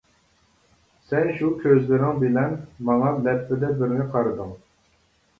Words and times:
سەن 1.09 1.27
شۇ 1.41 1.49
كۆزلىرىڭ 1.59 2.21
بىلەن 2.23 2.55
ماڭا 2.87 3.11
لەپپىدە 3.27 3.69
بىرنى 3.83 4.07
قارىدىڭ. 4.17 4.55